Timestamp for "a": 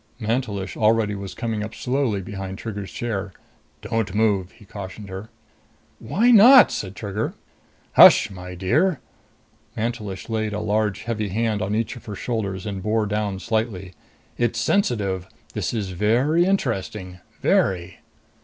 10.53-10.59